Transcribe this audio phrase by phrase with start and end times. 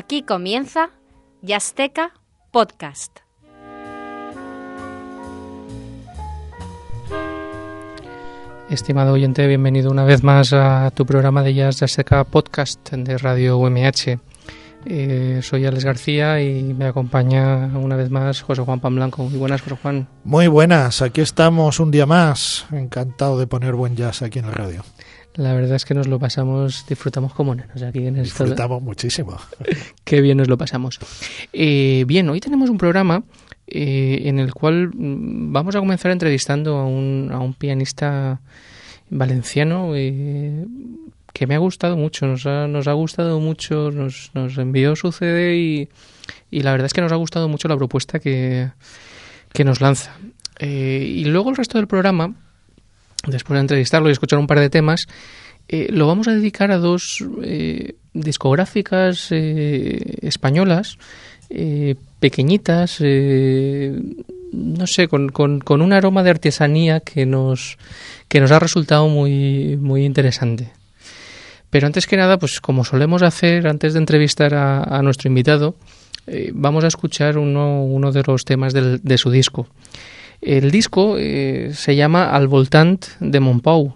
[0.00, 0.90] Aquí comienza
[1.42, 2.12] Yasteca
[2.52, 3.18] Podcast.
[8.70, 13.58] Estimado oyente, bienvenido una vez más a tu programa de Jazz Yasteca Podcast de Radio
[13.58, 14.20] UMH.
[14.84, 19.24] Eh, soy Alex García y me acompaña una vez más José Juan Blanco.
[19.24, 20.06] Muy buenas, José Juan.
[20.22, 22.66] Muy buenas, aquí estamos un día más.
[22.70, 24.84] Encantado de poner buen jazz aquí en la radio.
[25.38, 28.42] La verdad es que nos lo pasamos, disfrutamos como nenos aquí en esto.
[28.42, 29.36] Disfrutamos muchísimo.
[30.04, 30.98] Qué bien nos lo pasamos.
[31.52, 33.22] Eh, bien, hoy tenemos un programa
[33.68, 38.40] eh, en el cual mm, vamos a comenzar entrevistando a un, a un pianista
[39.10, 40.66] valenciano eh,
[41.32, 45.12] que me ha gustado mucho, nos ha, nos ha gustado mucho, nos, nos envió su
[45.12, 45.88] CD y,
[46.50, 48.72] y, la verdad es que nos ha gustado mucho la propuesta que,
[49.52, 50.16] que nos lanza.
[50.60, 52.34] y luego el resto del programa
[53.30, 55.06] después de entrevistarlo y escuchar un par de temas,
[55.68, 60.98] eh, lo vamos a dedicar a dos eh, discográficas eh, españolas,
[62.20, 67.78] pequeñitas, no sé, con, con, un aroma de artesanía que nos,
[68.28, 70.70] que nos ha resultado muy, muy interesante.
[71.70, 75.74] Pero antes que nada, pues como solemos hacer antes de entrevistar a, nuestro invitado,
[76.52, 79.68] vamos a escuchar uno, uno de los temas de su disco.
[80.40, 83.94] El disco eh, se llama Al voltant de Montpau.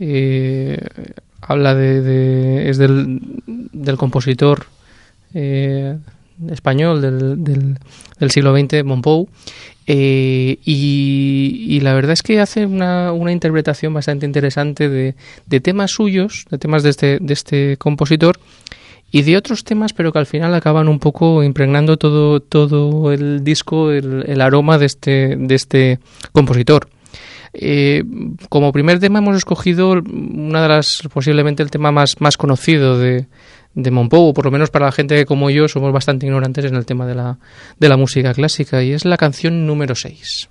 [0.00, 0.78] Eh,
[1.40, 3.20] habla de, es del,
[3.98, 4.66] compositor
[5.34, 5.96] eh,
[6.50, 7.44] español del,
[8.18, 9.28] del, siglo XX, Montpau.
[9.86, 15.14] Y, y, la verdad es que hace una, una interpretación bastante interesante de,
[15.44, 18.38] de, temas suyos, de temas de este, de este compositor,
[19.14, 23.44] y de otros temas, pero que al final acaban un poco impregnando todo, todo el
[23.44, 26.00] disco, el, aroma de este, de este
[26.32, 26.88] compositor.
[27.52, 28.02] Eh,
[28.48, 33.28] como primer tema hemos escogido una de las posiblemente el tema más, más conocido de,
[33.74, 36.84] de Monpou, por lo menos para la gente como yo somos bastante ignorantes en el
[36.84, 37.38] tema de la,
[37.78, 40.48] de la música clásica, y es la canción número 6.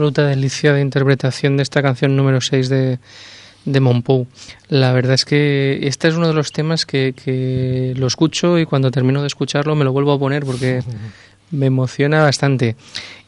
[0.00, 2.98] Absoluta delicia de interpretación de esta canción número 6 de,
[3.66, 4.26] de Monpou.
[4.68, 8.64] La verdad es que este es uno de los temas que, que lo escucho y
[8.64, 10.82] cuando termino de escucharlo me lo vuelvo a poner porque
[11.50, 12.76] me emociona bastante.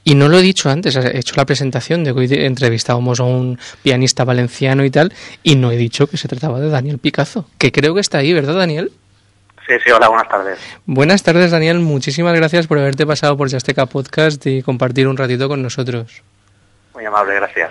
[0.02, 3.24] Y no lo he dicho antes, he hecho la presentación de que hoy entrevistábamos a
[3.24, 5.12] un pianista valenciano y tal,
[5.42, 8.32] y no he dicho que se trataba de Daniel Picazo, que creo que está ahí,
[8.32, 8.92] ¿verdad, Daniel?
[9.66, 10.58] Sí, sí, hola, buenas tardes.
[10.86, 11.80] Buenas tardes, Daniel.
[11.80, 16.22] Muchísimas gracias por haberte pasado por Yasteca Podcast y compartir un ratito con nosotros.
[16.94, 17.70] Muy amable, gracias.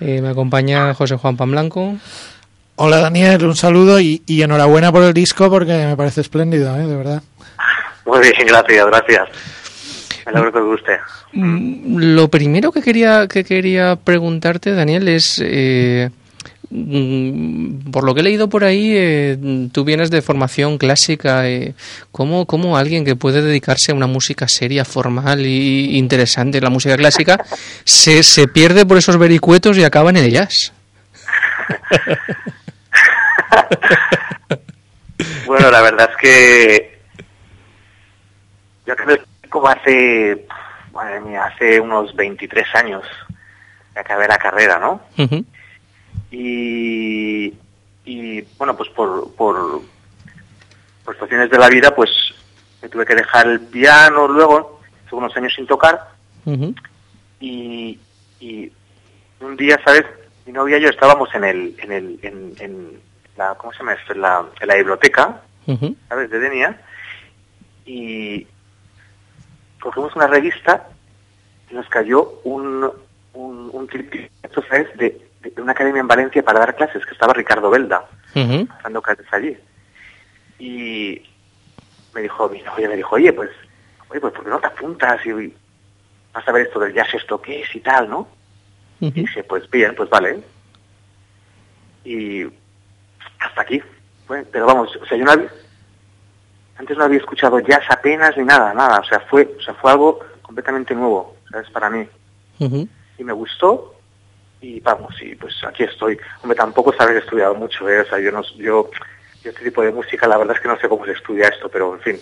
[0.00, 1.96] Eh, me acompaña José Juan Pamblanco.
[2.76, 6.86] Hola, Daniel, un saludo y, y, enhorabuena por el disco porque me parece espléndido, ¿eh?
[6.86, 7.22] de verdad.
[8.04, 9.28] Muy bien, gracias, gracias.
[10.26, 10.98] Me alegro que te guste.
[11.32, 15.40] Lo primero que quería, que quería preguntarte, Daniel, es...
[15.42, 16.25] Eh, Mm,
[16.68, 21.48] por lo que he leído por ahí, eh, tú vienes de formación clásica.
[21.48, 21.74] Eh,
[22.10, 26.96] ¿cómo, ¿Cómo alguien que puede dedicarse a una música seria, formal y interesante, la música
[26.96, 27.44] clásica,
[27.84, 30.72] se, se pierde por esos vericuetos y acaba en el jazz?
[35.46, 37.00] bueno, la verdad es que
[38.86, 40.46] yo creo que como hace,
[40.92, 43.04] madre mía, hace unos 23 años
[43.92, 45.00] que acabé la carrera, ¿no?
[46.30, 47.54] Y,
[48.04, 49.82] y bueno, pues por, por,
[51.04, 52.10] por situaciones de la vida, pues
[52.82, 56.08] me tuve que dejar el piano luego, estuve unos años sin tocar,
[57.40, 57.98] y,
[58.40, 58.72] y
[59.40, 60.04] un día, ¿sabes?
[60.46, 63.00] Mi novia y yo estábamos en el, en el, en, en
[63.36, 64.12] la, ¿cómo se llama esto?
[64.12, 65.42] En la, en la biblioteca,
[66.08, 66.30] ¿sabes?
[66.30, 66.80] De Denia,
[67.84, 68.46] y
[69.80, 70.88] cogimos una revista
[71.70, 72.88] y nos cayó un,
[73.34, 74.30] un, un clip,
[74.68, 74.96] ¿sabes?
[74.96, 75.25] De
[75.58, 78.08] una academia en Valencia para dar clases, que estaba Ricardo Belda,
[78.82, 79.56] dando clases allí.
[80.58, 81.22] Y
[82.14, 83.50] me dijo, mi novia me dijo, oye, pues,
[84.08, 85.54] oye, pues, ¿por qué no te apuntas y
[86.32, 88.28] vas a ver esto del jazz, esto qué es y tal, no?
[89.00, 90.40] Y dije, pues bien, pues vale.
[92.04, 92.44] Y
[93.38, 93.82] hasta aquí.
[94.26, 95.50] Bueno, pero vamos, o sea, yo no había,
[96.78, 99.00] antes no había escuchado jazz apenas ni nada, nada.
[99.00, 101.68] O sea, fue, o sea, fue algo completamente nuevo, ¿sabes?
[101.70, 102.08] Para mí.
[102.58, 103.95] Y me gustó
[104.60, 106.18] y vamos, y pues aquí estoy.
[106.42, 108.00] Hombre, tampoco es haber estudiado mucho, ¿eh?
[108.00, 108.90] O sea, yo, no, yo,
[109.42, 111.68] yo este tipo de música, la verdad es que no sé cómo se estudia esto,
[111.68, 112.16] pero en fin,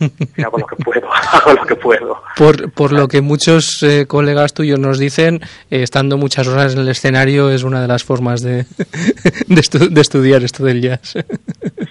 [0.44, 2.22] hago lo que puedo, hago lo que puedo.
[2.36, 5.40] Por, por lo que muchos eh, colegas tuyos nos dicen,
[5.70, 8.66] eh, estando muchas horas en el escenario es una de las formas de,
[9.48, 11.14] de, estu de estudiar esto del jazz.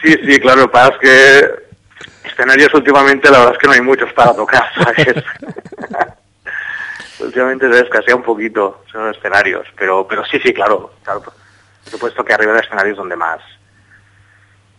[0.02, 1.64] Sí, sí, claro, para es que
[2.28, 5.24] escenarios últimamente la verdad es que no hay muchos para tocar, ¿sabes?
[7.24, 11.34] Últimamente se escasea un poquito, son los escenarios, pero, pero sí, sí, claro, claro, por
[11.86, 13.40] supuesto que arriba del escenario es donde más,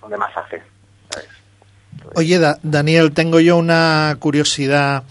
[0.00, 0.62] donde más hace.
[2.14, 5.04] Oye, da Daniel, tengo yo una curiosidad.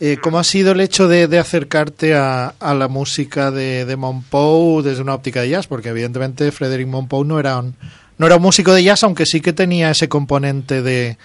[0.00, 5.02] Eh, ¿Cómo ha sido el hecho de, acercarte a, la música de, de Monpou desde
[5.02, 5.66] una óptica de jazz?
[5.66, 7.76] Porque evidentemente Frederic Monpou no era un,
[8.18, 11.18] no era un músico de jazz, aunque sí que tenía ese componente de,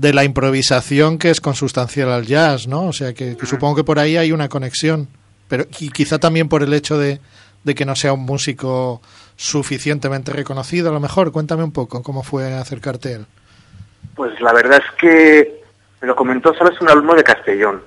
[0.00, 2.86] de la improvisación que es consustancial al jazz, ¿no?
[2.86, 5.08] O sea, que, que supongo que por ahí hay una conexión.
[5.46, 7.20] Pero y quizá también por el hecho de,
[7.64, 9.02] de, que no sea un músico
[9.36, 11.32] suficientemente reconocido, a lo mejor.
[11.32, 13.26] Cuéntame un poco cómo fue acercarte a él.
[14.14, 15.62] Pues la verdad es que
[16.00, 16.80] me lo comentó, ¿sabes?
[16.80, 17.82] Un alumno de Castellón.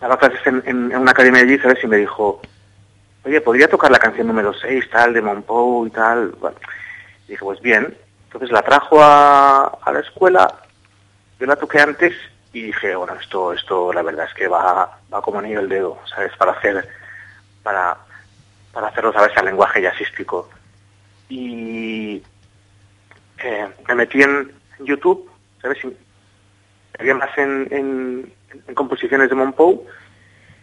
[0.00, 1.82] Daba clases en, en, en una academia allí, ¿sabes?
[1.82, 2.40] Y me dijo,
[3.24, 6.28] oye, ¿podría tocar la canción número 6, tal, de Monpou y tal?
[6.38, 6.58] Bueno,
[7.26, 7.96] y dije, pues bien.
[8.26, 10.67] Entonces la trajo a, a la escuela
[11.38, 12.14] yo la toqué antes
[12.52, 15.98] y dije, bueno, esto, esto la verdad es que va, va como anillo el dedo,
[16.06, 16.32] ¿sabes?
[16.36, 16.88] Para hacer,
[17.62, 17.96] para,
[18.72, 19.36] para hacerlo, ¿sabes?
[19.36, 20.48] Al lenguaje jazzístico.
[21.28, 22.22] Y
[23.38, 25.30] eh, me metí en YouTube,
[25.60, 25.78] ¿sabes?
[26.98, 29.86] había más en, en, composiciones de Monpou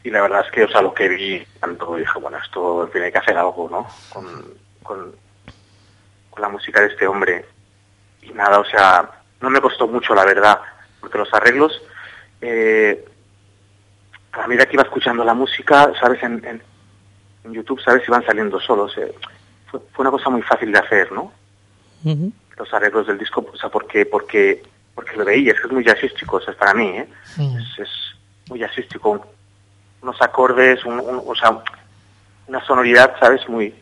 [0.04, 3.12] y la verdad es que, o sea, lo que vi, tanto dije, bueno, esto tiene
[3.12, 3.88] que hacer algo, ¿no?
[4.10, 4.44] Con,
[4.84, 5.16] con,
[6.30, 7.46] con la música de este hombre.
[8.22, 9.10] Y nada, o sea,
[9.42, 10.60] no me costó mucho, la verdad,
[11.00, 11.82] porque los arreglos,
[12.42, 13.06] eh,
[14.32, 16.22] a medida que iba escuchando la música, ¿sabes?
[16.24, 16.62] En, en,
[17.44, 18.08] en YouTube, ¿sabes?
[18.08, 18.98] Iban saliendo solos.
[18.98, 19.14] Eh,
[19.70, 21.32] fue, fue, una cosa muy fácil de hacer, ¿no?
[22.04, 22.32] Uh -huh.
[22.58, 24.64] Los arreglos del disco, o sea, porque, porque,
[24.94, 27.08] porque lo veía, es que es muy jazzístico, o sea, es para mí, ¿eh?
[27.38, 27.62] Uh -huh.
[27.62, 27.90] es, es,
[28.48, 29.26] muy jazzístico.
[30.02, 31.58] Unos acordes, un, un, o sea,
[32.48, 33.48] una sonoridad, ¿sabes?
[33.50, 33.74] Muy,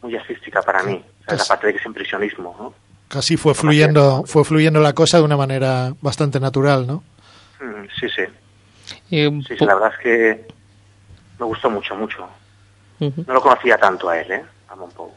[0.00, 1.04] muy jazzística para mí.
[1.26, 1.42] ¿sabes?
[1.42, 2.85] Aparte de que es impresionismo, ¿no?
[3.08, 7.04] Casi fue fluyendo, fue fluyendo la cosa de una manera bastante natural, ¿no?
[7.60, 8.22] Mm, sí, sí.
[9.08, 10.48] sí, sí, la verdad es que
[11.38, 12.26] me gustó mucho, mucho.
[12.98, 13.26] Uh -huh.
[13.26, 14.44] No lo conocía tanto a él, ¿eh?
[14.68, 15.12] A Monpou.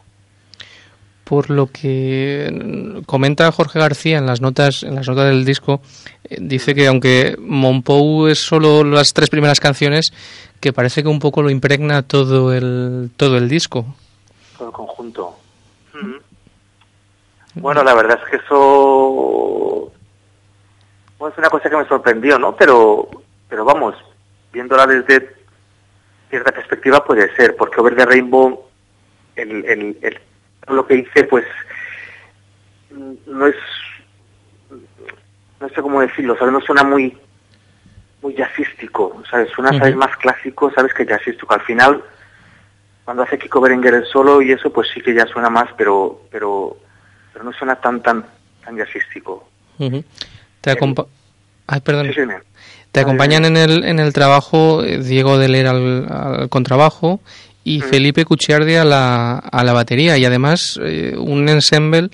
[1.24, 5.80] por lo que comenta Jorge García en las notas en las notas del disco
[6.24, 10.12] eh, dice que aunque Monpou es solo las tres primeras canciones
[10.60, 13.86] que parece que un poco lo impregna todo el todo el disco
[14.58, 15.38] todo el conjunto
[17.56, 19.92] bueno la verdad es que eso
[21.28, 23.08] es una cosa que me sorprendió no pero
[23.48, 23.96] pero vamos
[24.52, 25.36] viéndola desde
[26.30, 28.66] cierta perspectiva puede ser porque Over the Rainbow
[29.36, 29.66] el,
[30.02, 30.20] el
[30.68, 31.46] lo que hice pues
[32.92, 33.56] no es
[35.60, 36.54] no sé cómo decirlo, ¿sabes?
[36.54, 37.18] No suena muy
[38.22, 39.50] muy jazzístico, ¿sabes?
[39.52, 39.96] Suena, ¿sabes?
[39.96, 40.94] Más clásico, ¿sabes?
[40.94, 41.54] Que jazzístico.
[41.54, 42.04] Al final,
[43.06, 46.22] cuando hace Kiko Berenguer el solo y eso, pues sí que ya suena más, pero
[46.30, 46.78] pero
[47.40, 48.26] pero no suena tan tan
[48.66, 49.48] tan jazzístico.
[50.60, 50.72] Te
[51.68, 52.12] Ay, perdón.
[52.92, 57.22] Te acompañan en el, en el trabajo eh, Diego Deler al, al contrabajo
[57.64, 60.18] y Felipe Cucciardi a la, a la batería.
[60.18, 62.10] Y además eh, un ensemble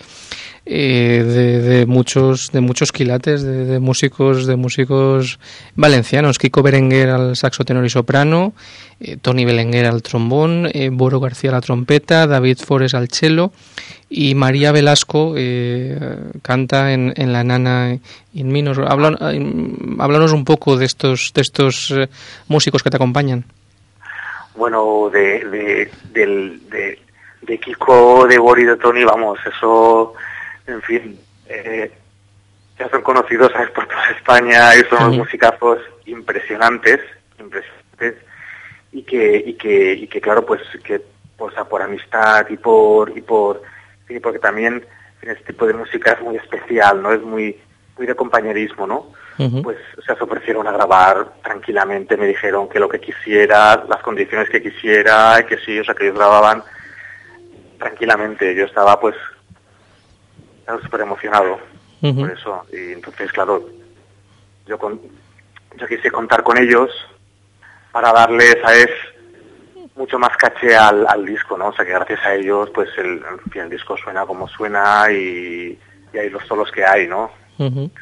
[0.65, 5.39] eh, de, muchos de muchos quilates de, músicos de músicos
[5.75, 6.39] valencianos.
[6.39, 8.53] Kiko Berenguer al saxo tenor y soprano
[8.99, 13.51] eh, Tony Belenguer al trombón Boro García a la trompeta David Fores al cello
[14.09, 15.35] y María Velasco
[16.41, 17.97] canta en, en, la nana
[18.33, 18.85] in minor.
[18.87, 21.93] Háblanos un poco de estos de estos
[22.47, 23.45] músicos que te acompañan
[24.55, 26.99] bueno, de, de, del, de,
[27.41, 30.13] de Kiko, de Boris, de Tony, vamos, eso,
[30.67, 31.91] en fin, eh,
[32.77, 33.69] ya son conocidos ¿sabes?
[33.71, 36.99] por toda España y son unos musicazos impresionantes,
[37.39, 38.15] impresionantes,
[38.91, 41.01] y que, y que, y que claro, pues, que,
[41.37, 43.61] pues, por amistad y por, y por,
[44.07, 44.85] y porque también
[45.21, 47.11] este tipo de música es muy especial, ¿no?
[47.11, 47.59] Es muy,
[47.97, 49.11] muy de compañerismo, ¿no?
[49.37, 54.61] Pues se ofrecieron a grabar tranquilamente, me dijeron que lo que quisiera, las condiciones que
[54.61, 56.63] quisiera, y que sí, o sea, que ellos grababan
[57.77, 58.55] tranquilamente.
[58.55, 59.15] Yo estaba, pues,
[60.83, 61.59] súper emocionado
[62.01, 62.65] por eso.
[62.71, 63.67] Y entonces, claro,
[64.67, 65.01] yo, con,
[65.75, 66.89] yo quise contar con ellos
[67.91, 68.89] para darles, ¿sabes?,
[69.95, 71.69] mucho más caché al, al disco, ¿no?
[71.69, 73.23] O sea, que gracias a ellos, pues, el,
[73.53, 75.79] el disco suena como suena y,
[76.13, 77.31] y hay los solos que hay, ¿no?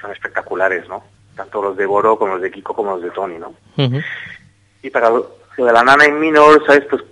[0.02, 1.04] son espectaculares, ¿no?
[1.36, 3.54] Tanto los de Boro como los de Kiko como los de Tony, ¿no?
[4.82, 6.86] Y para lo, de la nana en minor, ¿sabes?
[6.90, 7.04] Pues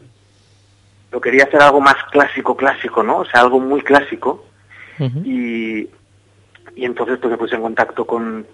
[1.11, 3.17] lo quería hacer algo más clásico, clásico, ¿no?
[3.19, 4.45] O sea, algo muy clásico.
[4.99, 5.89] y,
[6.75, 8.45] y entonces pues me puse en contacto con,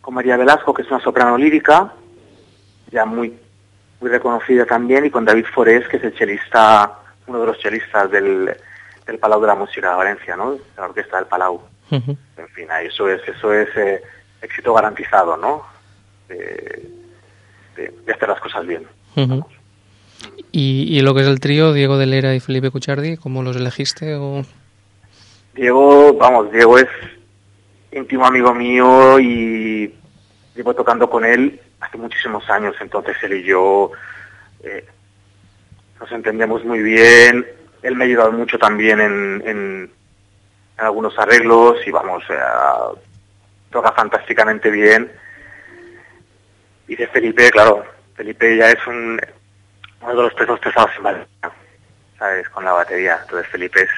[0.00, 1.92] con María Velasco, que es una soprano lírica,
[2.90, 3.34] ya muy,
[4.00, 8.10] muy reconocida también, y con David Forés, que es el chelista, uno de los chelistas
[8.10, 8.54] del,
[9.06, 10.56] del Palau de la Música de Valencia, ¿no?
[10.76, 11.60] La orquesta del Palau.
[11.94, 14.02] En fin, eso es, eso es eh,
[14.42, 15.64] éxito garantizado, ¿no?
[16.28, 16.90] De,
[18.12, 18.86] hacer las cosas bien.
[20.52, 24.14] ¿Y, lo que es el trío, Diego de Lera y Felipe Cuchardi, cómo los elegiste?
[24.14, 24.44] O...
[25.54, 26.88] Diego, vamos, Diego es
[27.92, 29.92] íntimo amigo mío y
[30.54, 33.90] llevo tocando con él hace muchísimos años, entonces él y yo
[34.62, 34.86] eh,
[36.00, 37.46] nos entendemos muy bien.
[37.82, 39.90] Él me ha ayudado mucho también en
[40.76, 43.00] algunos arreglos y vamos, eh,
[43.70, 45.10] toca fantásticamente bien.
[46.86, 47.84] Y de Felipe, claro,
[48.14, 49.20] Felipe ya es un,
[50.00, 51.50] uno de los pesos pesados en Valencia,
[52.18, 52.48] ¿sabes?
[52.50, 53.18] Con la batería.
[53.22, 53.90] Entonces Felipe es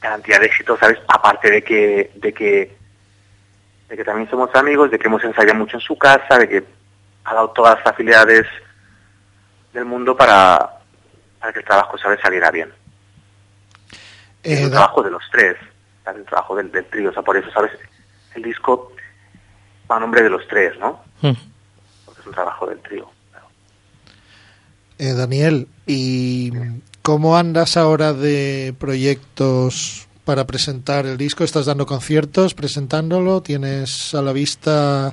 [0.00, 0.98] garantía de éxito, ¿sabes?
[1.08, 2.76] Aparte de que, de que,
[3.88, 6.64] de que también somos amigos, de que hemos ensayado mucho en su casa, de que
[7.24, 8.46] ha dado todas las facilidades
[9.72, 10.78] del mundo para,
[11.38, 12.20] para que el trabajo, ¿sabes?
[12.20, 12.72] Saliera bien.
[14.42, 15.56] es el trabajo de los tres
[16.10, 17.10] el trabajo del, del trío.
[17.10, 17.72] O sea, por eso, ¿sabes?
[18.34, 18.92] El disco
[19.90, 21.00] va a nombre de los tres, ¿no?
[21.20, 21.32] Hmm.
[22.04, 23.08] Porque es un trabajo del trío.
[24.98, 26.52] Eh, Daniel, ¿y
[27.02, 31.44] cómo andas ahora de proyectos para presentar el disco?
[31.44, 33.42] ¿Estás dando conciertos, presentándolo?
[33.42, 35.10] ¿Tienes a la vista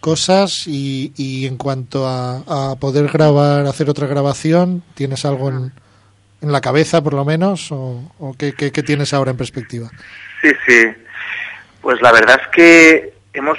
[0.00, 0.68] cosas?
[0.68, 5.72] Y, y en cuanto a, a, poder grabar, hacer otra grabación, ¿tienes algo en,
[6.40, 7.70] en la cabeza, por lo menos?
[7.72, 9.88] ¿O, o qué, tienes ahora en perspectiva?
[10.42, 10.86] Sí, sí.
[11.80, 13.58] Pues la verdad es que hemos,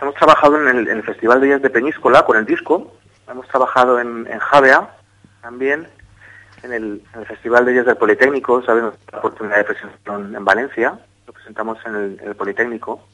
[0.00, 2.96] hemos trabajado en el, Festival de Jazz de Peñíscola con el disco.
[3.28, 4.90] Hemos trabajado en, en Javea
[5.42, 5.86] también,
[6.62, 8.62] en el, Festival de Jazz del Politécnico.
[8.62, 10.98] Sabemos la oportunidad de presentarlo en Valencia.
[11.26, 13.06] Lo presentamos en el, en el Politécnico.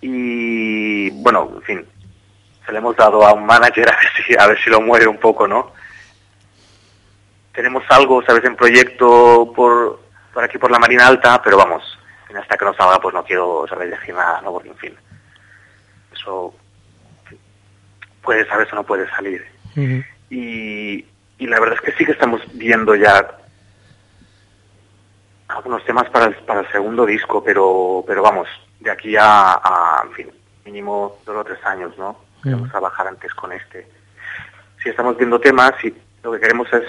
[0.00, 1.86] Y bueno, en fin,
[2.66, 5.06] se le hemos dado a un manager a ver si, a ver si lo mueve
[5.06, 5.72] un poco, ¿no?
[7.52, 10.00] Tenemos algo, sabes, en proyecto por,
[10.32, 11.82] por aquí por la Marina Alta, pero vamos,
[12.38, 14.52] hasta que no salga pues no quiero saber decir nada, ¿no?
[14.52, 14.94] Porque en fin,
[16.12, 16.54] eso
[18.22, 19.44] puede saber o no puede salir.
[20.30, 21.04] y,
[21.38, 23.38] y la verdad es que sí que estamos viendo ya
[25.48, 28.48] algunos temas para el, para el segundo disco, pero, pero vamos,
[28.80, 30.30] de aquí a, a en fin,
[30.64, 32.16] mínimo dos o tres años, ¿no?
[32.42, 33.86] Queremos trabajar antes con este.
[34.82, 36.82] Si estamos viendo temas y lo que queremos es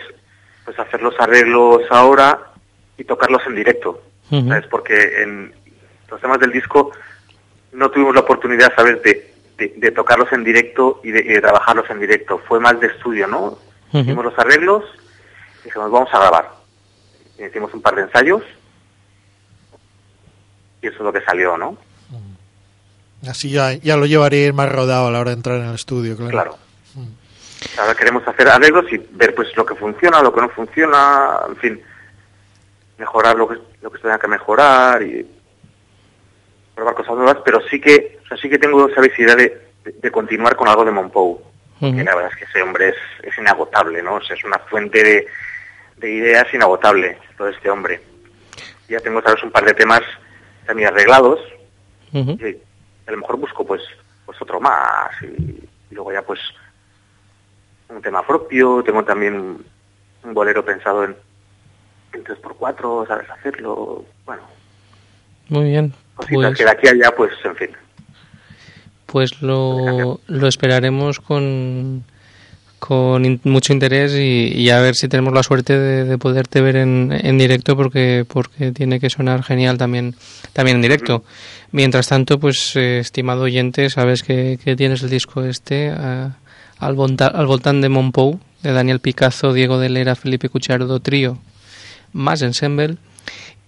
[0.66, 2.40] pues hacer los arreglos ahora
[2.98, 4.02] y tocarlos en directo.
[4.30, 4.66] ¿sabes?
[4.68, 5.54] Porque en
[6.10, 6.92] los temas del disco
[7.72, 12.00] no tuvimos la oportunidad, ¿sabes?, de, de, de tocarlos en directo y de, trabajarlos en
[12.00, 12.40] directo.
[12.48, 13.58] Fue más de estudio, ¿no?
[13.92, 14.84] Hicimos los arreglos
[15.62, 16.50] y dijimos, vamos a grabar.
[17.38, 18.42] Y hicimos un par de ensayos
[20.84, 21.78] y eso es lo que salió, ¿no?
[23.28, 26.18] Así ya, ya lo llevaría más rodado a la hora de entrar en el estudio,
[26.18, 26.32] claro.
[26.32, 26.58] Claro.
[27.78, 31.56] Ahora queremos hacer arreglos y ver pues lo que funciona, lo que no funciona, en
[31.58, 31.82] fin,
[32.98, 35.26] mejorar lo que lo que se tenga que mejorar y
[36.76, 39.92] probar cosas nuevas, pero sí que o sea, sí que tengo esa necesidad de, de-
[39.94, 41.42] de continuar con algo de Monpou,
[41.82, 41.96] Ujú.
[41.98, 44.16] que la verdad es que ese hombre es, es inagotable, ¿no?
[44.16, 45.28] O sea, es una fuente de,
[45.98, 48.02] de ideas inagotable todo este hombre.
[48.88, 50.02] Ya tengo sabes un par de temas
[50.66, 51.40] también arreglados
[52.14, 52.32] Ujú.
[52.32, 52.58] y
[53.08, 53.82] a lo mejor busco pues
[54.26, 56.40] pues otro más y, y luego ya pues
[57.96, 59.58] un tema propio tengo también
[60.24, 61.16] un bolero pensado en,
[62.14, 64.44] en 3x4 sabes hacerlo bueno
[65.50, 65.94] Muy bien.
[66.16, 67.70] cositas Pues, que de aquí a allá pues en fin
[69.06, 72.04] pues lo, lo esperaremos con,
[72.80, 76.62] con in- mucho interés y, y a ver si tenemos la suerte de, de poderte
[76.62, 80.16] ver en, en directo porque porque tiene que sonar genial también
[80.54, 81.24] también en directo.
[81.72, 86.30] Mientras tanto, pues eh, estimado oyente, sabes que, que tienes el disco este eh,
[86.86, 91.38] al, al voltán de Monpou de Daniel Picazo, Diego de Lera, Felipe Cuchardo Trío,
[92.14, 92.98] más Ensemble.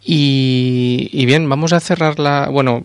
[0.07, 2.47] Y, y bien, vamos a cerrar la.
[2.51, 2.83] Bueno,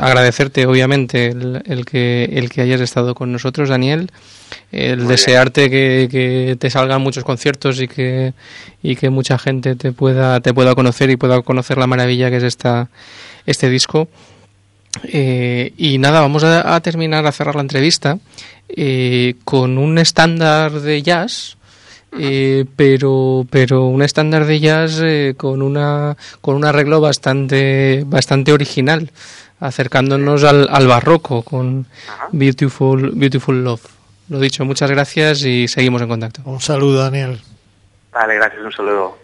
[0.00, 4.10] agradecerte, obviamente, el, el que, el que hayas estado con nosotros, Daniel.
[4.72, 8.32] El Muy desearte que, que te salgan muchos conciertos y que,
[8.82, 12.38] y que mucha gente te pueda, te pueda conocer y pueda conocer la maravilla que
[12.38, 12.88] es esta,
[13.44, 14.08] este disco.
[15.02, 18.18] Eh, y nada, vamos a, a terminar, a cerrar la entrevista
[18.68, 21.56] eh, con un estándar de jazz,
[22.18, 28.52] eh, pero, pero un estándar de jazz eh, con, una, con un arreglo bastante, bastante
[28.52, 29.10] original,
[29.60, 31.86] acercándonos al, al barroco con.
[32.32, 33.82] Beautiful, Beautiful Love.
[34.28, 36.40] Lo dicho, muchas gracias y seguimos en contacto.
[36.44, 37.40] Un saludo, Daniel.
[38.12, 39.23] vale gracias un saludo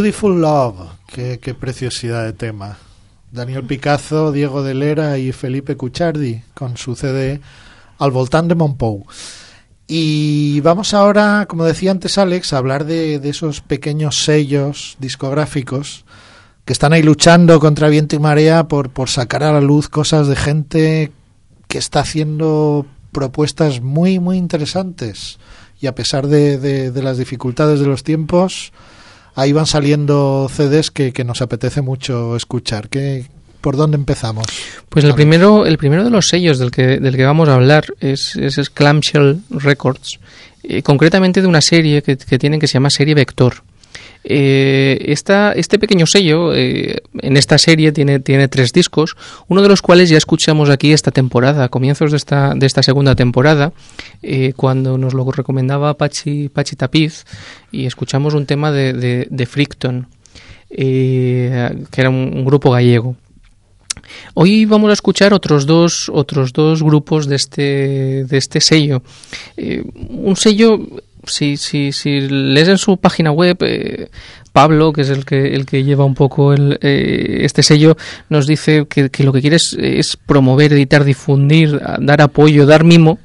[0.00, 0.76] Beautiful Love,
[1.12, 2.78] qué, preciosidad de tema.
[3.30, 7.42] Daniel Picazo, Diego de Lera y Felipe Cuchardi con su CD
[7.98, 9.04] Al Voltán de Montpou.
[9.86, 16.06] Y vamos ahora, como decía antes Alex, a hablar de, esos pequeños sellos discográficos
[16.64, 20.28] que están ahí luchando contra viento y marea por, por sacar a la luz cosas
[20.28, 21.12] de gente
[21.68, 25.38] que está haciendo propuestas muy, muy interesantes.
[25.78, 28.72] Y a pesar de las dificultades de los tiempos,
[29.40, 32.88] ahí van saliendo CDs que, que nos apetece mucho escuchar.
[32.88, 33.26] ¿Qué,
[33.60, 34.46] ¿Por dónde empezamos?
[34.88, 37.84] Pues el primero, el primero de los sellos del que, del que vamos a hablar
[38.00, 40.18] es, es Clamshell Records,
[40.62, 43.62] eh, concretamente de una serie que, que, tienen que se llama Serie Vector.
[44.22, 49.16] Eh, esta, este pequeño sello eh, en esta serie tiene, tiene tres discos,
[49.48, 52.82] uno de los cuales ya escuchamos aquí esta temporada, a comienzos de esta, de esta
[52.82, 53.72] segunda temporada,
[54.22, 57.24] eh, cuando nos lo recomendaba Pachi, Pachi Tapiz
[57.72, 60.06] y escuchamos un tema de, de, de Fricton,
[60.68, 63.16] que era un, grupo gallego.
[64.34, 69.02] Hoy vamos a escuchar otros dos, otros dos grupos de este, de este sello.
[69.56, 70.78] Un sello,
[71.26, 74.10] si, si, si lees en su página web, eh,
[74.52, 77.96] Pablo, que es el que, el que lleva un poco el, eh, este sello,
[78.28, 82.84] nos dice que, que lo que quiere es, es, promover, editar, difundir, dar apoyo, dar
[82.84, 83.18] mimo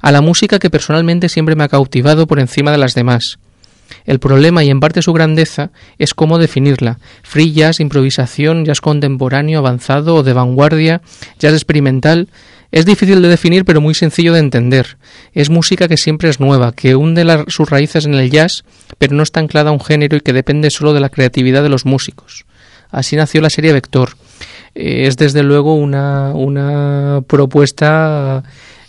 [0.00, 3.38] a la música que personalmente siempre me ha cautivado por encima de las demás.
[4.04, 6.98] El problema y en parte su grandeza es cómo definirla.
[7.22, 11.00] Free jazz, improvisación, jazz contemporáneo, avanzado o de vanguardia,
[11.38, 12.28] jazz experimental.
[12.70, 14.98] Es difícil de definir pero muy sencillo de entender.
[15.32, 18.64] Es música que siempre es nueva, que hunde sus raíces en el jazz,
[18.98, 21.70] pero no está anclada a un género y que depende solo de la creatividad de
[21.70, 22.44] los músicos.
[22.90, 24.10] Así nació la serie Vector.
[24.74, 28.42] Eh, es desde luego una, una propuesta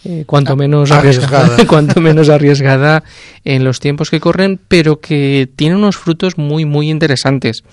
[0.05, 1.65] eh, cuanto menos arriesgada, arriesgada.
[1.67, 3.03] cuanto menos arriesgada
[3.43, 7.63] en los tiempos que corren, pero que tiene unos frutos muy muy interesantes.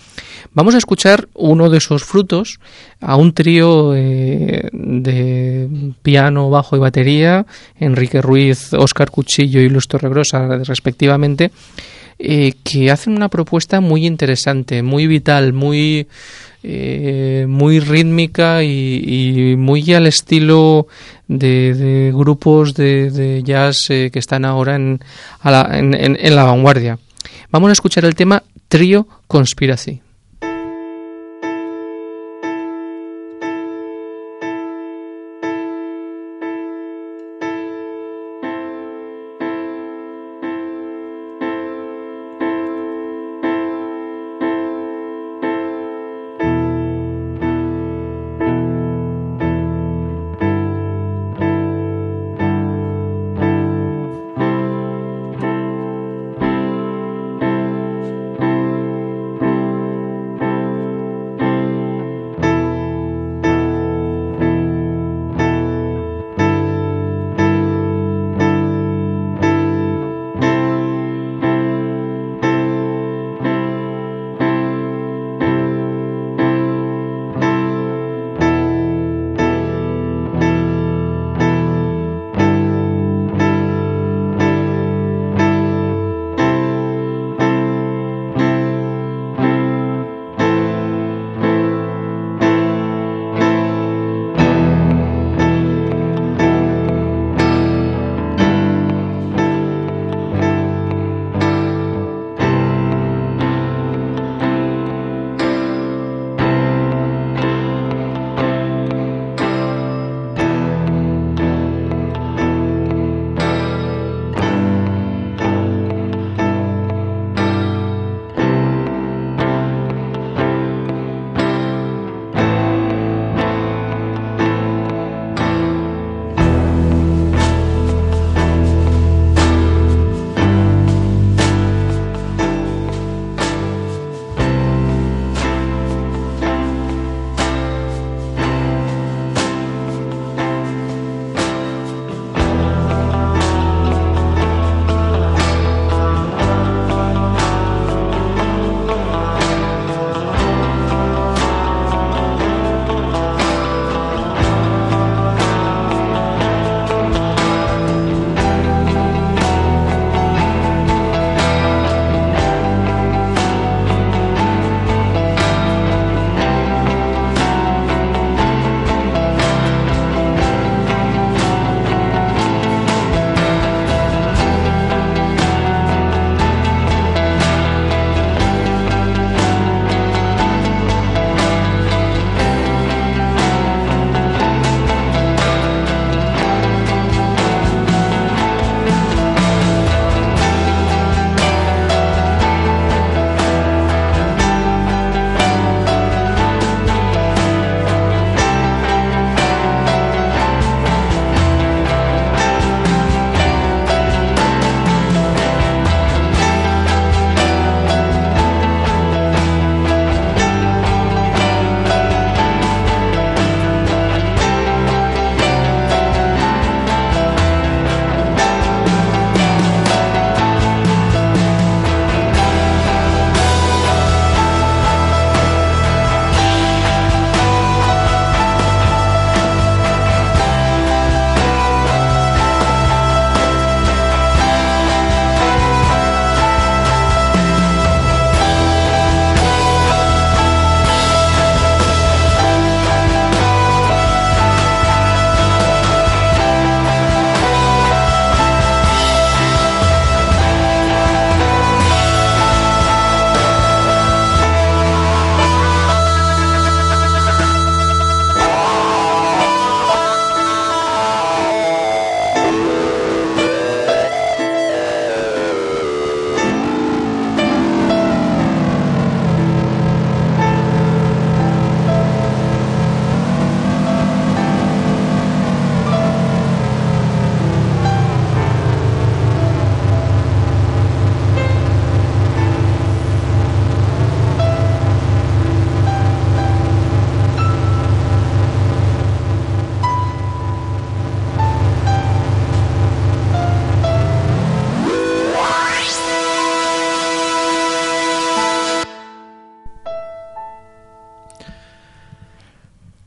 [0.52, 2.58] Vamos a escuchar uno de esos frutos
[3.00, 7.46] a un trío eh, de piano, bajo y batería,
[7.78, 11.52] Enrique Ruiz, Óscar Cuchillo y Luz Torregrosa respectivamente,
[12.18, 16.08] eh, que hacen una propuesta muy interesante, muy vital, muy
[16.68, 20.88] eh, muy rítmica y, muy al estilo
[21.28, 24.98] de, de grupos de, de jazz eh, que están ahora en,
[25.44, 26.98] la, en, en, en la vanguardia.
[27.52, 30.00] Vamos a escuchar el tema Trio Conspiracy.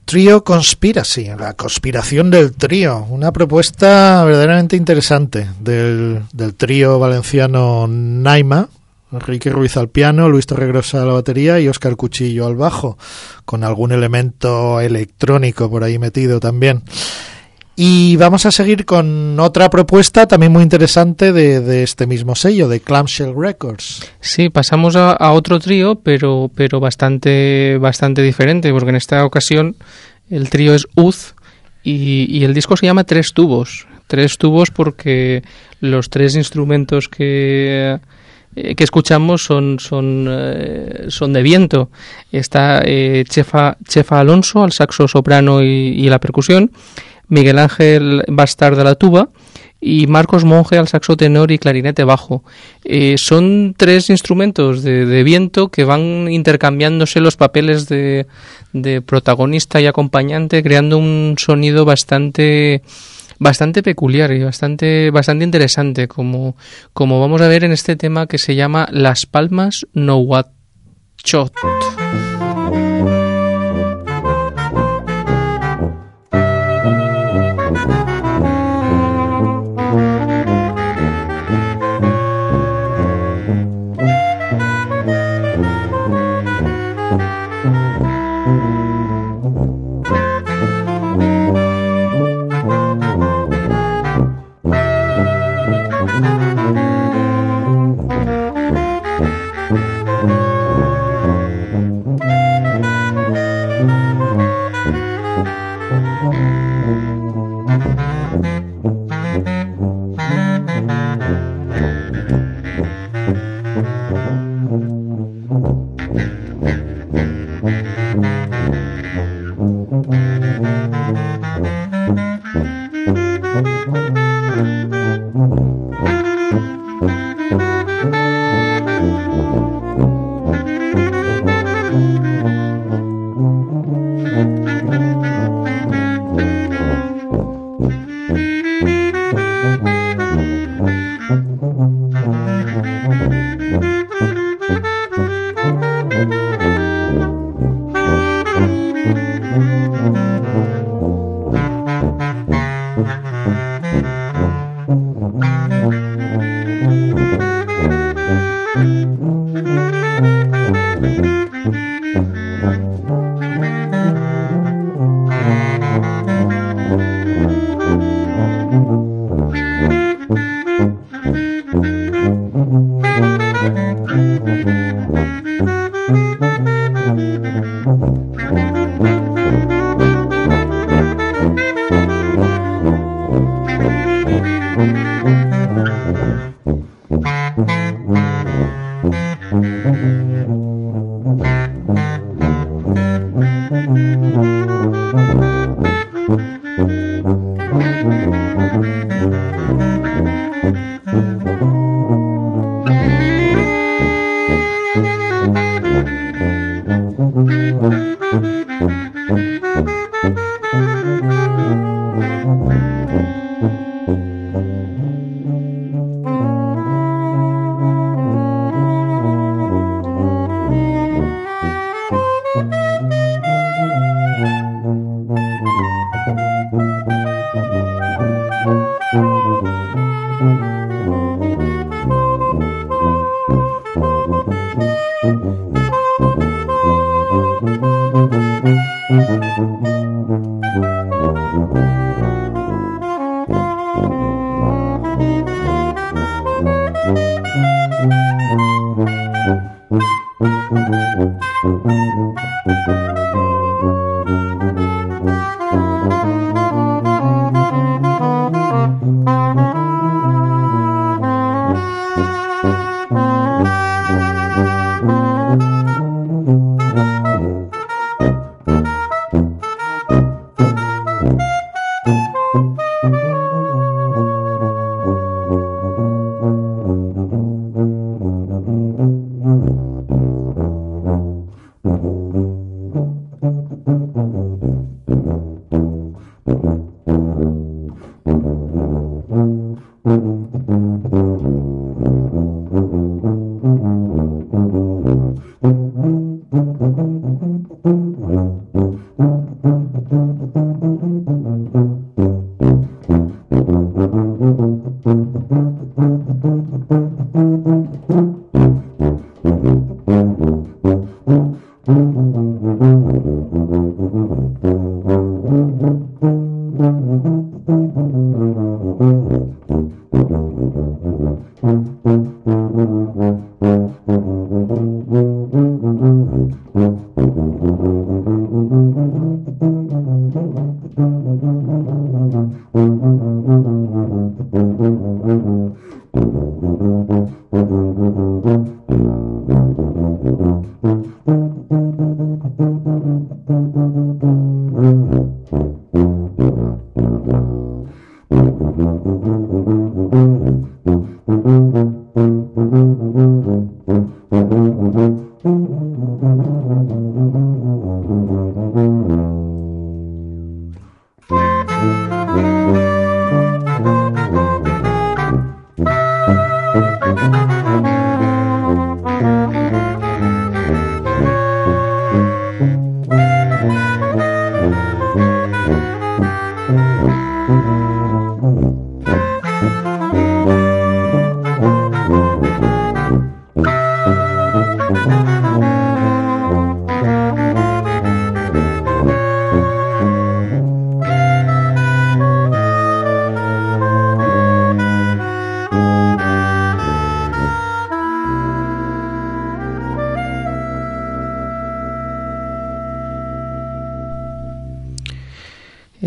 [0.10, 8.69] Trio Conspiracy, la conspiración del trío, una propuesta verdaderamente interesante del, del trío valenciano Naima,
[9.12, 12.98] Enrique Ruiz al piano, Luis Torregrosa a la batería y Óscar Cuchillo al bajo,
[13.45, 16.82] con algún elemento electrónico por ahí metido también.
[17.82, 22.67] Y vamos a seguir con otra propuesta también muy interesante de, de este mismo sello,
[22.67, 24.06] de Clamshell Records.
[24.19, 29.77] Sí, pasamos a, a, otro trío, pero, pero bastante, bastante diferente, porque en esta ocasión
[30.30, 31.36] el trío es Uz
[31.84, 33.88] y, y el disco se llama Tres Tubos.
[34.08, 35.44] Tres Tubos porque
[35.80, 38.00] los tres instrumentos que
[38.56, 41.90] que escuchamos son son eh, son de viento.
[42.32, 46.71] Está eh, Chefa Chefa Alonso al saxo soprano y, y, la percusión.
[47.27, 49.30] Miguel Ángel Bastar de la tuba
[49.82, 52.44] y Marcos Monge al saxo tenor y clarinete bajo.
[52.84, 58.27] Eh, son tres instrumentos de, viento que van intercambiándose los papeles de,
[58.73, 62.82] de, protagonista y acompañante, creando un sonido bastante
[63.42, 66.58] bastante peculiar y bastante bastante interesante, como,
[66.94, 70.17] como vamos a ver en este tema que se llama Las Palmas No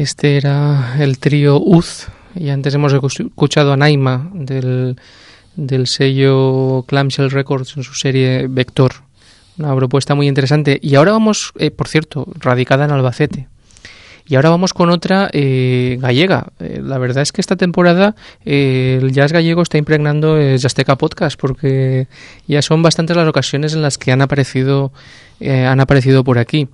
[0.03, 4.97] Este era el trío Uz y antes hemos escuchado a Naima del,
[5.55, 8.95] del sello Clamshell Records en su serie Vector.
[9.59, 10.81] Una propuesta muy interesante.
[10.83, 13.47] Y ahora vamos, eh, por cierto, radicada en Albacete.
[14.27, 16.49] Y ahora vamos con otra eh, gallega.
[16.59, 21.39] Eh, la verdad es que esta temporada el jazz gallego está impregnando el Jazzteca Podcast
[21.39, 22.09] porque
[22.49, 24.93] ya son bastantes las ocasiones en las que han aparecido,
[25.41, 26.69] han aparecido por aquí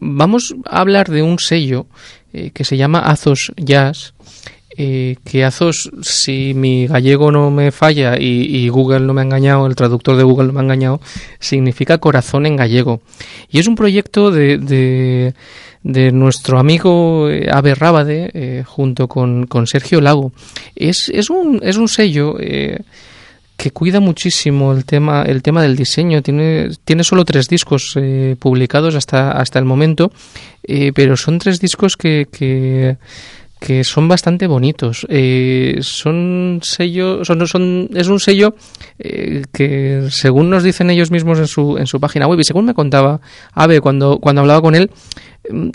[0.00, 1.86] vamos a hablar de un sello
[2.32, 4.14] eh, que se llama Azos Jazz.
[4.76, 9.66] Eh, que Azos, si mi gallego no me falla y, Google no me ha engañado,
[9.66, 11.00] el traductor de Google no me ha engañado,
[11.38, 13.02] significa corazón en gallego.
[13.50, 15.34] Y es un proyecto de,
[15.82, 20.32] de, nuestro amigo eh, Abe Rábade junto con, con, Sergio Lago.
[20.76, 22.36] Es, es, un, es un sello
[23.60, 26.22] que cuida muchísimo el tema, el tema del diseño.
[26.22, 30.10] Tiene, tiene solo tres discos eh, publicados hasta, hasta el momento,
[30.62, 32.96] eh, pero son tres discos que, que,
[33.84, 35.06] son bastante bonitos.
[35.10, 38.54] Eh, son sellos, son, son, es un sello
[38.96, 42.72] que, según nos dicen ellos mismos en su, en su página web, y según me
[42.72, 43.20] contaba
[43.52, 44.90] Ave cuando, cuando hablaba con él,
[45.50, 45.68] mm,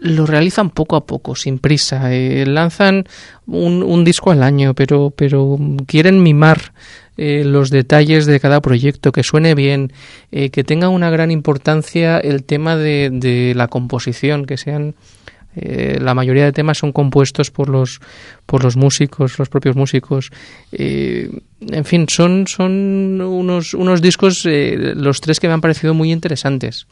[0.00, 2.10] lo realizan poco a poco, sin prisa.
[2.10, 3.04] lanzan
[3.46, 6.72] un, un disco al año, pero, pero quieren mimar
[7.20, 9.92] eh, los detalles de cada proyecto, que suene bien,
[10.30, 14.94] eh, que tenga una gran importancia el tema de, de la composición, que sean
[15.56, 18.00] eh, la mayoría de temas son compuestos por los
[18.46, 20.30] por los músicos, los propios músicos.
[20.70, 26.86] en fin, son son unos unos discos los tres que me han parecido muy interesantes.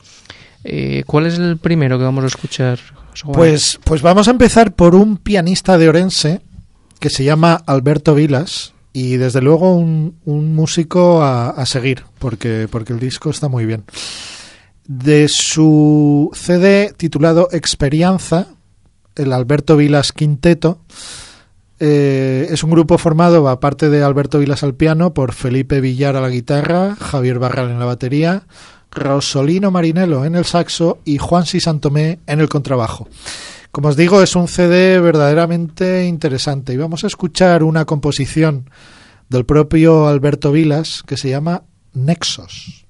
[1.07, 2.81] ¿Cuál es el primero que vamos a escuchar?
[3.33, 6.41] Pues pues vamos a empezar por un pianista de Orense
[6.99, 12.95] que se llama Alberto Vilas y desde luego un, un músico a, seguir, porque, porque
[12.95, 13.85] el disco está muy bien.
[14.89, 18.47] De su CD titulado Experianza,
[19.15, 20.79] el Alberto Vilas Quinteto,
[21.79, 26.23] eh, es un grupo formado, aparte de Alberto Vilas al piano, por Felipe Villar a
[26.23, 28.45] la guitarra, Javier Barral en la batería,
[28.91, 33.09] Rosolino Marinelo en el saxo y Juan Si Santomé en el contrabajo.
[33.77, 38.71] Como os digo, es un CD verdaderamente interesante y vamos a escuchar una composición
[39.29, 42.86] del propio Alberto Vilas que se llama Nexos.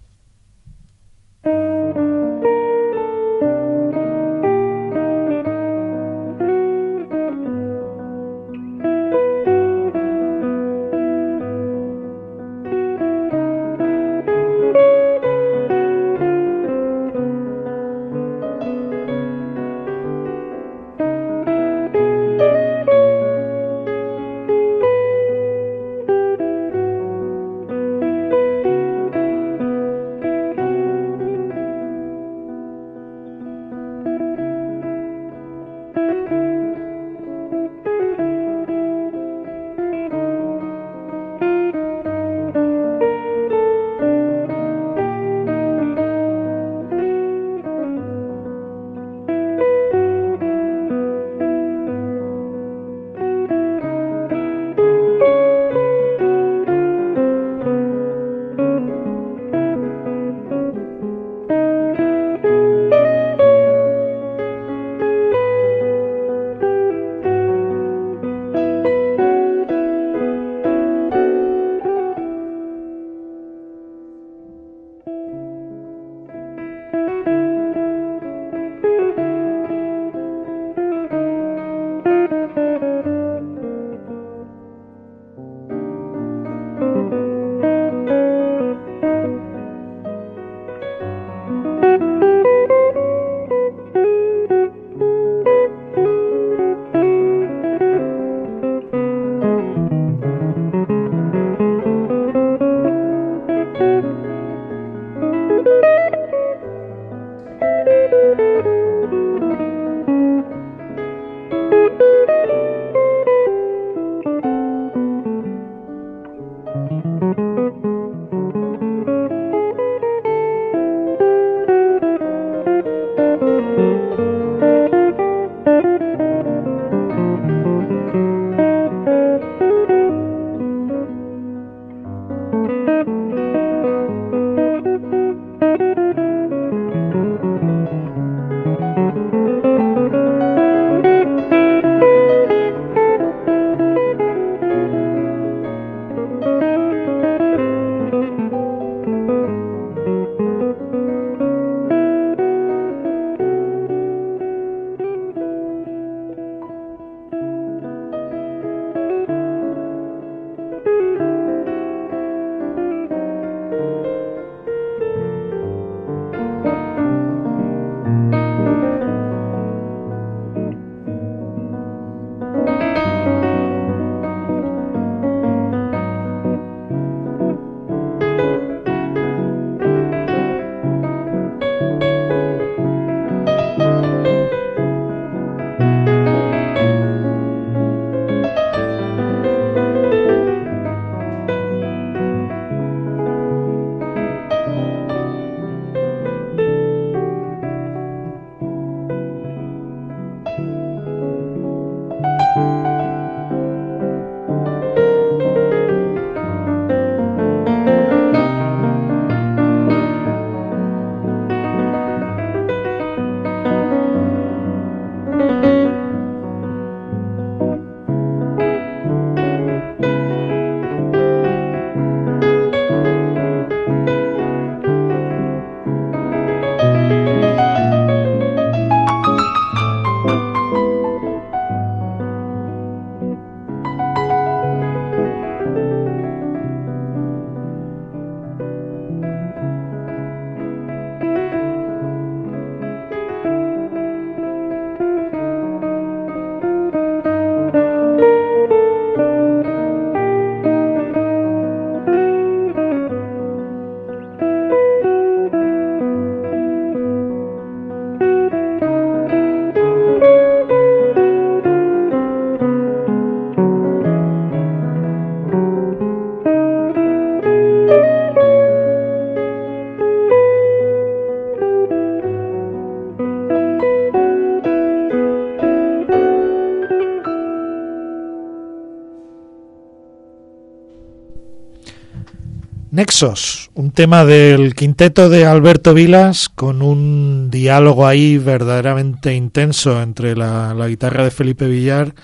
[283.75, 290.75] Un tema del quinteto de Alberto Vilas con un diálogo ahí verdaderamente intenso entre la,
[290.87, 292.15] guitarra de Felipe Villar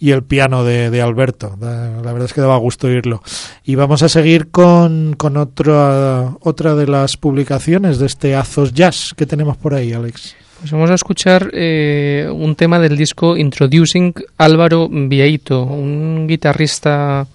[0.00, 1.56] y el piano de, Alberto.
[1.60, 3.22] La verdad es que daba gusto oírlo.
[3.64, 9.14] Y vamos a seguir con, con otra, otra de las publicaciones de este Azos Jazz
[9.16, 10.34] que tenemos por ahí, Alex.
[10.58, 17.28] Pues vamos a escuchar eh, un tema del disco Introducing Álvaro Vieito, un guitarrista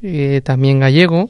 [0.00, 1.28] eh, también gallego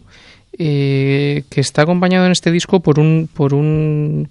[0.58, 4.28] eh, que está acompañado en este disco por un, por un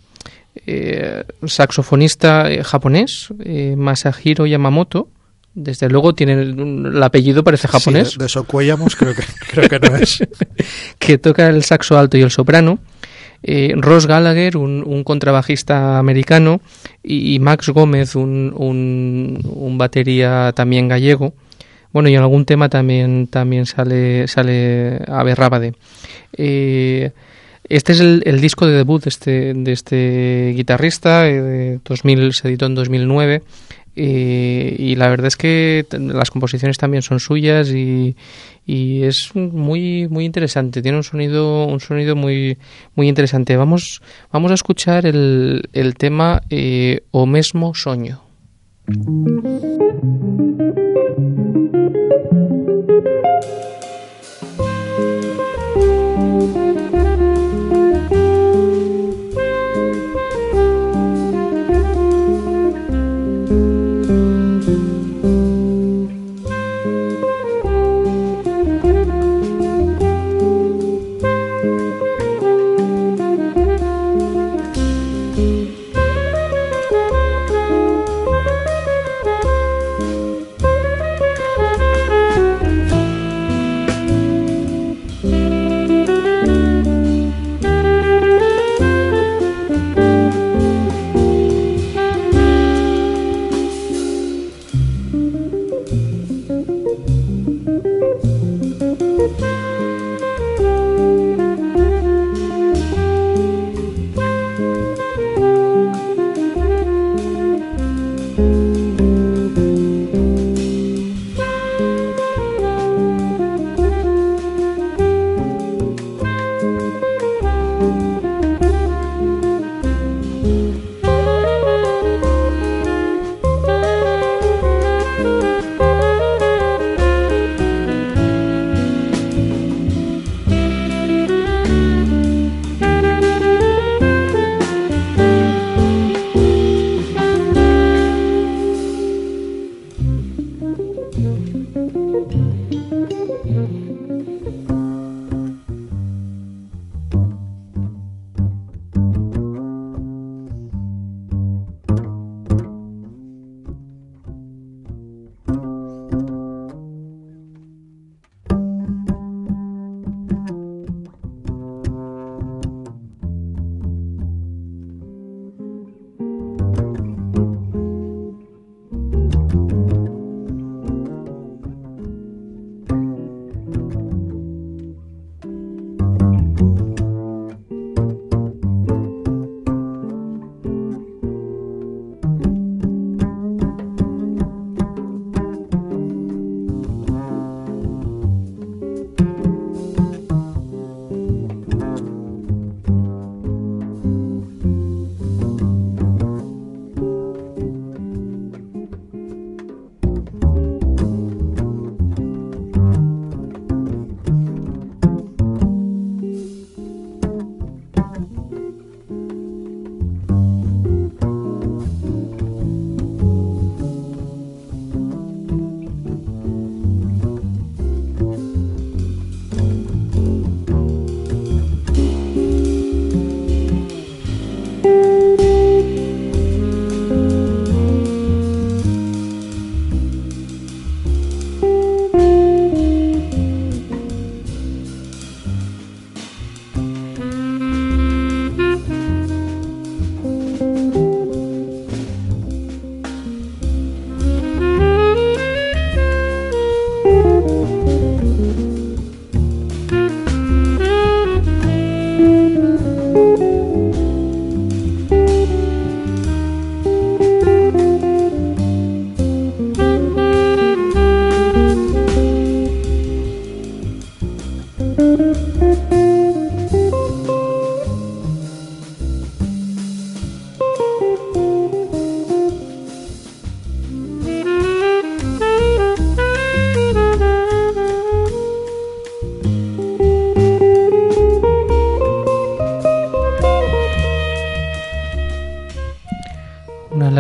[0.66, 3.30] eh, saxofonista eh, japonés,
[3.78, 5.10] Masahiro Yamamoto.
[5.54, 8.10] Desde luego tiene el, apellido, parece japonés.
[8.10, 10.24] Sí, de, eso creo que, creo que no es.
[11.00, 12.80] que toca el saxo alto y el soprano.
[13.76, 16.62] Ross Gallagher, un, contrabajista americano,
[17.04, 21.36] y, Max Gómez, un, un, un, batería también gallego.
[21.96, 25.76] Bueno, y en algún tema también, también sale, sale Ave Rábade.
[26.34, 27.12] Eh,
[27.70, 32.66] este es el, disco de debut de este, de este guitarrista, eh, 2000, se editó
[32.66, 33.44] en 2009.
[33.96, 38.18] Eh, y la verdad es que las composiciones también son suyas y,
[38.66, 42.58] y, es muy muy interesante tiene un sonido un sonido muy
[42.96, 44.02] muy interesante vamos
[44.34, 48.20] vamos a escuchar el, el tema eh, o mesmo soño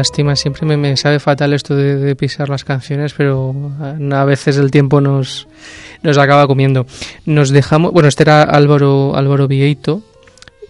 [0.05, 0.35] Lástima.
[0.35, 3.55] Siempre me, me sabe fatal esto de, de, pisar las canciones, pero
[4.11, 5.47] a veces el tiempo nos,
[6.03, 6.85] nos acaba comiendo.
[7.25, 10.03] Nos dejamos, bueno, este era Álvaro, Álvaro Vieito,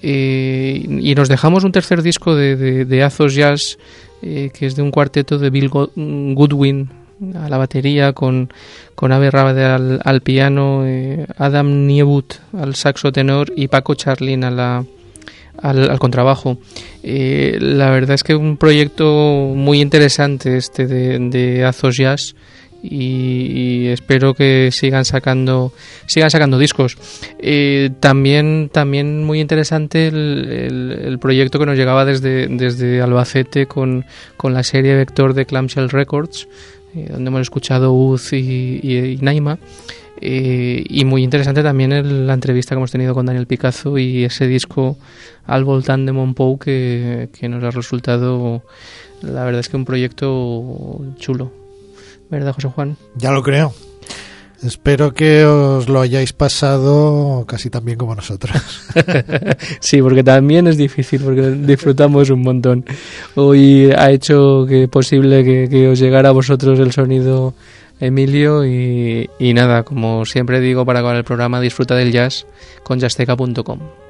[0.01, 3.77] eh, y nos dejamos un tercer disco de, de, de Azos Jazz,
[4.21, 6.89] eh, que es de un cuarteto de Bill Goodwin
[7.35, 8.53] a la batería, con,
[8.95, 14.45] con Ave Rabade al, al piano, eh, Adam Niebut al saxo tenor y Paco Charlin
[14.45, 14.85] a la,
[15.61, 16.57] al, contrabajo.
[17.03, 22.35] Eh, la verdad es que un proyecto muy interesante este de, de Azos Jazz
[22.89, 25.73] y, espero que sigan sacando
[26.05, 26.97] sigan sacando discos.
[27.39, 34.05] Eh, también también muy interesante el, proyecto que nos llegaba desde, desde Albacete con,
[34.37, 36.47] con la serie Vector de Clamshell Records,
[36.95, 39.57] eh, donde hemos escuchado Uz y Naima.
[40.21, 44.23] Eh, y muy interesante también el, la entrevista que hemos tenido con Daniel Picazo y
[44.23, 44.97] ese disco
[45.45, 48.63] al voltán de Monpou que, que nos ha resultado,
[49.21, 51.51] la verdad es que un proyecto chulo.
[52.29, 52.97] ¿Verdad, José Juan?
[53.15, 53.73] Ya lo creo.
[54.63, 58.55] Espero que os lo hayáis pasado casi tan bien como nosotros.
[59.79, 62.85] sí, porque también es difícil, porque disfrutamos un montón.
[63.35, 67.53] Hoy ha hecho que posible que, que os llegara a vosotros el sonido
[67.99, 72.45] Emilio y, y, nada, como siempre digo para acabar el programa, disfruta del jazz
[72.83, 74.04] con jazzteca.com.